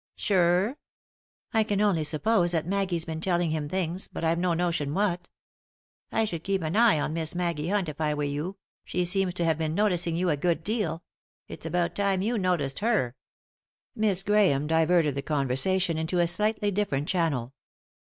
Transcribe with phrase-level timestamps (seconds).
[0.15, 0.79] "Sure?"
[1.53, 5.29] "I can only suppose that Maggie's been telling bim things, but I've no notion what.""
[6.11, 8.57] I should keep an eye on Miss Maggie Hunt if I were you.
[8.83, 11.03] She seems to have been notic ing you a good deal;
[11.47, 14.01] if s about time you noticed her." 3i 9 iii^d by Google THE INTERRUPTED KISS
[14.09, 17.53] Miss Grahame diverted the conversation into a slightly different channel.